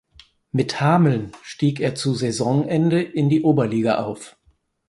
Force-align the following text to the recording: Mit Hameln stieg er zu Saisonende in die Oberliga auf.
Mit 0.51 0.81
Hameln 0.81 1.31
stieg 1.43 1.79
er 1.79 1.93
zu 1.93 2.15
Saisonende 2.15 3.03
in 3.03 3.29
die 3.29 3.43
Oberliga 3.43 3.99
auf. 4.03 4.35